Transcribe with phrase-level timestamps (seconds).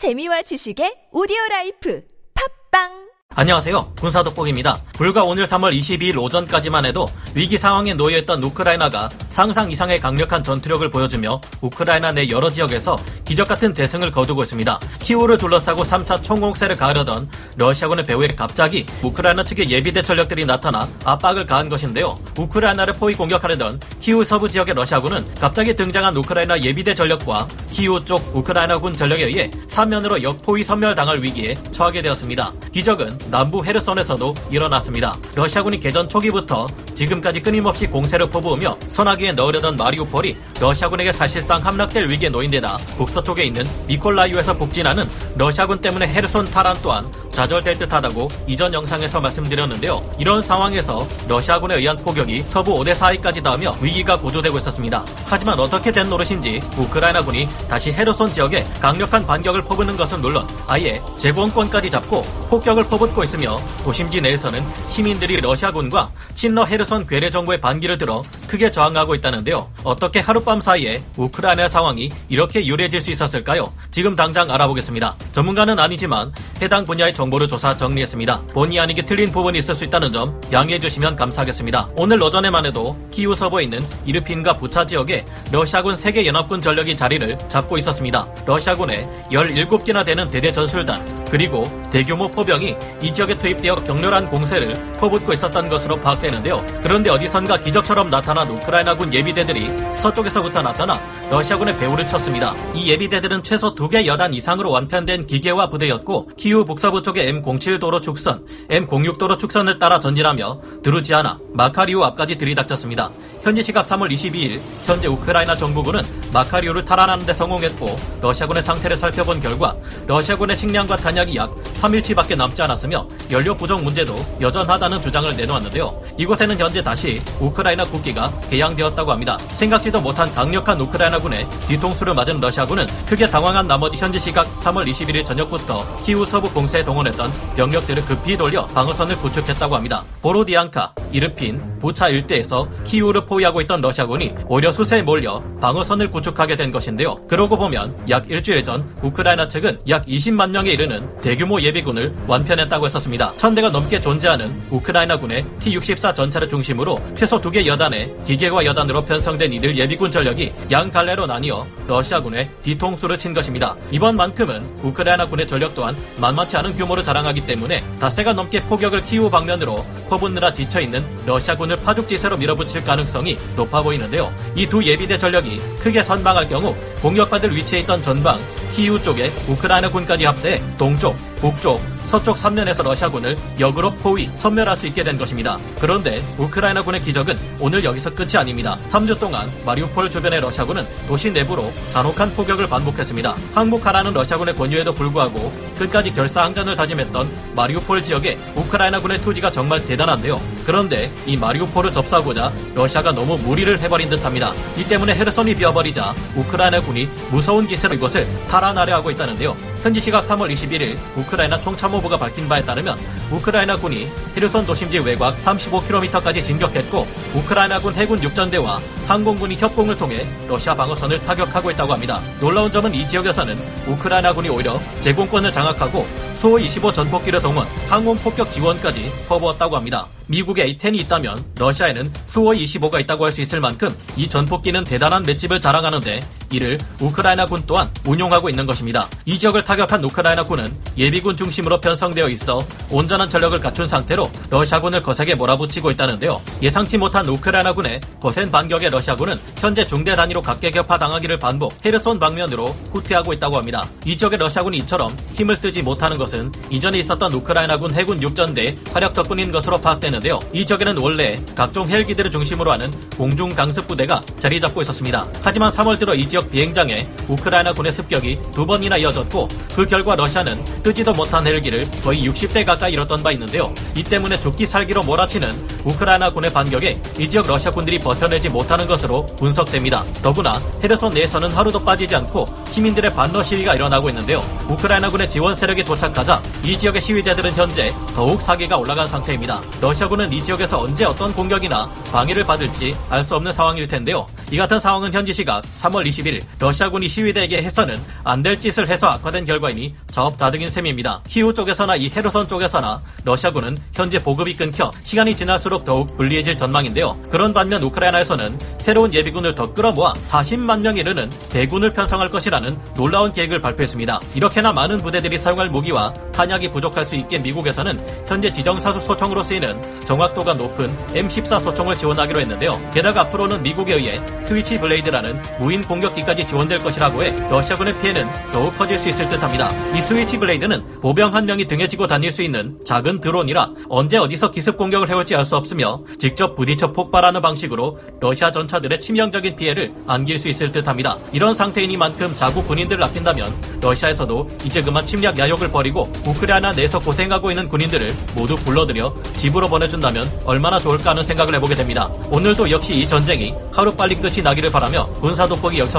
[0.00, 2.00] 재미와 지식의 오디오 라이프.
[2.32, 3.09] 팟빵
[3.40, 3.94] 안녕하세요.
[3.98, 4.78] 군사독복입니다.
[4.92, 11.40] 불과 오늘 3월 22일 오전까지만 해도 위기 상황에 놓여있던 우크라이나가 상상 이상의 강력한 전투력을 보여주며
[11.62, 14.78] 우크라이나 내 여러 지역에서 기적 같은 대승을 거두고 있습니다.
[14.98, 21.70] 키우를 둘러싸고 3차 총공세를 가하려던 러시아군의 배후에 갑자기 우크라이나 측의 예비대 전력들이 나타나 압박을 가한
[21.70, 22.18] 것인데요.
[22.36, 28.92] 우크라이나를 포위 공격하려던 키우 서부 지역의 러시아군은 갑자기 등장한 우크라이나 예비대 전력과 키우 쪽 우크라이나군
[28.92, 32.52] 전력에 의해 사면으로 역포위 섬멸당할 위기에 처하게 되었습니다.
[32.72, 35.16] 기적은 남부 헤르손에서도 일어났습니다.
[35.34, 42.50] 러시아군이 개전 초기부터 지금까지 끊임없이 공세를 퍼부으며 선하기에 넣으려던 마리우폴이 러시아군에게 사실상 함락될 위기에 놓인
[42.50, 50.02] 데다 북서쪽에 있는 미콜라이오에서 북진하는 러시아군 때문에 헤르손 탈환 또한 좌절될 듯하다고 이전 영상에서 말씀드렸는데요.
[50.18, 55.02] 이런 상황에서 러시아군에 의한 포격이 서부 오데사이까지 닿으며 위기가 고조되고 있었습니다.
[55.24, 61.90] 하지만 어떻게 된 노릇인지 우크라이나군이 다시 헤르손 지역에 강력한 반격을 퍼붓는 것은 물론 아예 제공권까지
[61.90, 68.70] 잡고 폭격을 퍼붓고 있으며 도심지 내에서는 시민들이 러시아군과 친러 헤르손 괴뢰 정부의 반기를 들어 크게
[68.70, 69.70] 저항하고 있다는데요.
[69.82, 73.72] 어떻게 하룻밤 사이에 우크라이나 상황이 이렇게 유리해질 수 있었을까요?
[73.90, 75.14] 지금 당장 알아보겠습니다.
[75.32, 78.40] 전문가는 아니지만 해당 분야의 정 보를 조사 정리했습니다.
[78.52, 81.90] 본의 아니게 틀린 부분이 있을 수 있다는 점 양해해 주시면 감사하겠습니다.
[81.96, 87.78] 오늘 오전에만 해도 키우 서부에 있는 이르핀과 부차 지역에 러시아군 세계 연합군 전력이 자리를 잡고
[87.78, 88.26] 있었습니다.
[88.46, 95.68] 러시아군의 17개나 되는 대대 전술단 그리고 대규모 포병이 이 지역에 투입되어 격렬한 공세를 퍼붓고 있었던
[95.68, 96.64] 것으로 파악되는데요.
[96.82, 100.98] 그런데 어디선가 기적처럼 나타난 우크라이나군 예비대들이 서쪽에서부터 나타나
[101.30, 102.52] 러시아군의 배후를 쳤습니다.
[102.74, 108.44] 이 예비대들은 최소 두개 여단 이상으로 완편된 기계화 부대였고 키우 북서부 쪽의 M07 도로 축선,
[108.68, 113.10] M06 도로 축선을 따라 전진하며 드루지아나, 마카리우 앞까지 들이닥쳤습니다.
[113.42, 116.02] 현지 시각 3월 22일 현재 우크라이나 정부군은
[116.32, 119.74] 마카리우를 탈환하는 데 성공했고 러시아군의 상태를 살펴본 결과
[120.06, 126.02] 러시아군의 식량과 탄약이 약 3일치밖에 남지 않았으며 연료 부족 문제도 여전하다는 주장을 내놓았는데요.
[126.18, 129.38] 이곳에는 현재 다시 우크라이나 국기가 개양되었다고 합니다.
[129.54, 135.96] 생각지도 못한 강력한 우크라이나군의 뒤통수를 맞은 러시아군은 크게 당황한 나머지 현지 시각 3월 21일 저녁부터
[136.02, 140.04] 키우 서부 공세에 동원했던 병력들을 급히 돌려 방어선을 구축했다고 합니다.
[140.20, 147.16] 보로디앙카, 이르핀, 부차 일대에서 키우를 포위하고 있던 러시아군이 오히려 수세에 몰려 방어선을 구축하게 된 것인데요.
[147.26, 153.32] 그러고 보면 약 일주일 전 우크라이나 측은 약 20만 명에 이르는 대규모 예비군을 완편했다고 했었습니다.
[153.36, 159.76] 천대가 넘게 존재하는 우크라이나군의 T-64 전차를 중심으로 최소 두 개 여단의 기계과 여단으로 편성된 이들
[159.76, 163.74] 예비군 전력이 양 갈래로 나뉘어 러시아군의 뒤통수를 친 것입니다.
[163.90, 170.52] 이번만큼은 우크라이나군의 전력 또한 만만치 않은 규모를 자랑하기 때문에 닷새가 넘게 포격을 키우 방면으로 퍼붓느라
[170.52, 174.32] 지쳐있는 러시아군을 파죽지세로 밀어붙일 가능성이 높아 보이는데요.
[174.56, 178.38] 이 두 예비대 전력이 크게 선방할 경우 공격받을 위치에 있던 전방
[178.72, 185.16] 키우 쪽에 우크라이나군까지 합세해 동쪽, 북쪽, 서쪽 3면에서 러시아군을 역으로 포위, 섬멸할 수 있게 된
[185.16, 185.58] 것입니다.
[185.80, 188.76] 그런데 우크라이나군의 기적은 오늘 여기서 끝이 아닙니다.
[188.90, 193.34] 3주 동안 마리우폴 주변의 러시아군은 도시 내부로 잔혹한 포격을 반복했습니다.
[193.54, 200.40] 항복하라는 러시아군의 권유에도 불구하고 끝까지 결사항전을 다짐했던 마리우폴 지역에 우크라이나군의 투지가 정말 대단한데요.
[200.66, 204.52] 그런데 이 마리우폴을 접수하고자 러시아가 너무 무리를 해버린 듯합니다.
[204.76, 209.56] 이 때문에 헤르선이 비어버리자 우크라이나군이 무서운 기세로 이것을 탈환하려 하고 있다는데요.
[209.82, 211.29] 현지 시각 3월 21일 우크라이나
[211.60, 212.98] 총참모부가 밝힌 바에 따르면
[213.30, 221.20] 우크라이나 군이 헤르손 도심지 외곽 35km까지 진격했고 우크라이나군 해군 육전대와 항공군이 협공을 통해 러시아 방어선을
[221.20, 222.20] 타격하고 있다고 합니다.
[222.40, 226.06] 놀라운 점은 이 지역에서는 우크라이나군이 오히려 제공권을 장악하고
[226.40, 230.06] 소25 전폭기를 동원, 항공 폭격 지원까지 퍼부었다고 합니다.
[230.26, 235.60] 미국에 A10이 있다면 러시아에는 수호 25가 있다고 할 수 있을 만큼 이 전폭기는 대단한 맷집을
[235.60, 236.20] 자랑하는데
[236.52, 239.08] 이를 우크라이나군 또한 운용하고 있는 것입니다.
[239.24, 240.66] 이 지역을 타격한 우크라이나군은
[240.96, 246.40] 예비군 중심으로 편성되어 있어 온전한 전력을 갖춘 상태로 러시아군을 거세게 몰아붙이고 있다는데요.
[246.62, 253.32] 예상치 못한 우크라이나군의 거센 반격에 러시아군은 현재 중대 단위로 각계격파 당하기를 반복 헤르손 방면으로 후퇴하고
[253.32, 253.88] 있다고 합니다.
[254.04, 259.52] 이 지역의 러시아군이 이처럼 힘을 쓰지 못하는 것은 이전에 있었던 우크라이나군 해군 육전대 화력 덕분인
[259.52, 260.38] 것으로 파악되는데요.
[260.52, 265.26] 이 지역에는 원래 각종 헬기들을 중심으로 하는 공중 강습 부대가 자리 잡고 있었습니다.
[265.42, 271.12] 하지만 3월 들어 이 지역 비행장에 우크라이나군의 습격이 두 번이나 이어졌고 그 결과 러시아는 뜨지도
[271.12, 273.72] 못한 헬기를 거의 60대 가까이 잃었던 바 있는데요.
[273.96, 275.50] 이 때문에 죽기 살기로 몰아치는
[275.84, 280.04] 우크라이나군의 반격에 이 지역 러시아군들이 버텨내지 못하는 것으로 분석됩니다.
[280.22, 284.40] 더구나 헤르손 내에서는 하루도 빠지지 않고 시민들의 반러 시위가 일어나고 있는데요.
[284.68, 289.60] 우크라이나군의 지원 세력이 도착하자 이 지역의 시위대들은 현재 더욱 사기가 올라간 상태입니다.
[289.80, 294.26] 러시아군은 이 지역에서 언제 어떤 공격이나 방해를 받을지 알 수 없는 상황일 텐데요.
[294.50, 299.06] 이 같은 상황은 현지 시각 3월 20일 11일 러시아군이 시위대에게 해서는 안 될 짓을 해서
[299.08, 301.20] 악화된 결과이니 자업자득인 셈입니다.
[301.28, 307.18] 키우 쪽에서나 이 헤르선 쪽에서나 러시아군은 현재 보급이 끊겨 시간이 지날수록 더욱 불리해질 전망인데요.
[307.30, 313.60] 그런 반면 우크라이나에서는 새로운 예비군을 더 끌어모아 40만 명 이르는 대군을 편성할 것이라는 놀라운 계획을
[313.60, 314.20] 발표했습니다.
[314.34, 320.54] 이렇게나 많은 부대들이 사용할 무기와 탄약이 부족할 수 있게 미국에서는 현재 지정사수 소총으로 쓰이는 정확도가
[320.54, 322.90] 높은 M14 소총을 지원하기로 했는데요.
[322.94, 329.08] 게다가 앞으로는 미국에 의해 Switchblade라는 무인 공격기까지 지원될 것이라고 해 러시아군의 피해는 더욱 커질 수
[329.08, 329.70] 있을 듯합니다.
[329.94, 334.76] 이 Switchblade는 보병 한 명이 등에 지고 다닐 수 있는 작은 드론이라 언제 어디서 기습
[334.76, 340.48] 공격을 해올지 알 수 없으며 직접 부딪혀 폭발하는 방식으로 러시아 전차들의 치명적인 피해를 안길 수
[340.48, 341.16] 있을 듯합니다.
[341.32, 347.68] 이런 상태이니만큼 자국 군인들을 아낀다면 러시아에서도 이제 그만 침략 야욕을 버리고 우크라이나 내에서 고생하고 있는
[347.68, 352.08] 군인들을 모두 불러들여 집으로 보내준다면 얼마나 좋을까 하는 생각을 해보게 됩니다.
[352.30, 355.98] 오늘도 역시 이 전쟁이 하루빨리 끝이 나기를 바라며 군사 돋보기 여기서